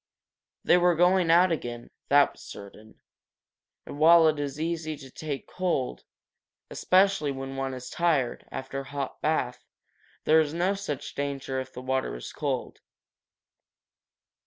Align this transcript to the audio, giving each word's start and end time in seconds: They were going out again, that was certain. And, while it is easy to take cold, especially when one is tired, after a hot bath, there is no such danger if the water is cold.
They 0.63 0.77
were 0.79 0.95
going 0.95 1.29
out 1.29 1.51
again, 1.51 1.91
that 2.09 2.31
was 2.31 2.41
certain. 2.41 2.99
And, 3.85 3.99
while 3.99 4.27
it 4.27 4.39
is 4.39 4.59
easy 4.59 4.97
to 4.97 5.11
take 5.11 5.45
cold, 5.45 6.05
especially 6.71 7.31
when 7.31 7.55
one 7.55 7.75
is 7.75 7.87
tired, 7.91 8.47
after 8.51 8.79
a 8.79 8.83
hot 8.89 9.21
bath, 9.21 9.63
there 10.23 10.39
is 10.39 10.55
no 10.55 10.73
such 10.73 11.13
danger 11.13 11.59
if 11.59 11.71
the 11.71 11.83
water 11.83 12.15
is 12.15 12.33
cold. 12.33 12.79